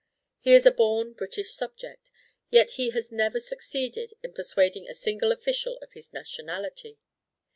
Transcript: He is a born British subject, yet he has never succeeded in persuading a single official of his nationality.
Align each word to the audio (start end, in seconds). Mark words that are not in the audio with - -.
He 0.39 0.55
is 0.55 0.65
a 0.65 0.71
born 0.71 1.13
British 1.13 1.53
subject, 1.53 2.09
yet 2.49 2.71
he 2.71 2.89
has 2.89 3.11
never 3.11 3.39
succeeded 3.39 4.13
in 4.23 4.33
persuading 4.33 4.87
a 4.89 4.95
single 4.95 5.31
official 5.31 5.77
of 5.77 5.93
his 5.93 6.11
nationality. 6.11 6.97